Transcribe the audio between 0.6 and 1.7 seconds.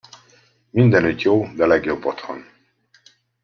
Mindenütt jó, de